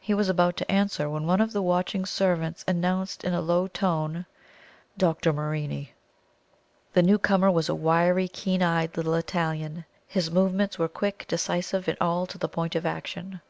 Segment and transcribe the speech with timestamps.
[0.00, 3.68] He was about to answer, when one of the watching servants announced in a low
[3.68, 4.26] tone:
[4.98, 5.32] "Dr.
[5.32, 5.94] Morini."
[6.92, 11.88] The new comer was a wiry, keen eyed little Italian; his movements were quick, decisive,
[11.88, 13.40] and all to the point of action.